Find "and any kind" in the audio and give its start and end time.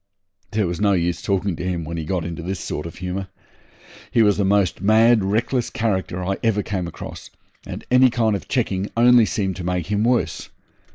7.67-8.35